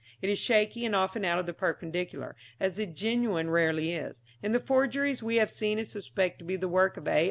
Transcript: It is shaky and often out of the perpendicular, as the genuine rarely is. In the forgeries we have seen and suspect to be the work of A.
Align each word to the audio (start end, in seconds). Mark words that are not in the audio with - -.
It 0.19 0.31
is 0.31 0.39
shaky 0.39 0.83
and 0.83 0.95
often 0.95 1.23
out 1.23 1.37
of 1.37 1.45
the 1.45 1.53
perpendicular, 1.53 2.35
as 2.59 2.77
the 2.77 2.87
genuine 2.87 3.51
rarely 3.51 3.93
is. 3.93 4.23
In 4.41 4.51
the 4.51 4.59
forgeries 4.59 5.21
we 5.21 5.35
have 5.35 5.51
seen 5.51 5.77
and 5.77 5.85
suspect 5.85 6.39
to 6.39 6.43
be 6.43 6.55
the 6.55 6.67
work 6.67 6.97
of 6.97 7.07
A. 7.07 7.19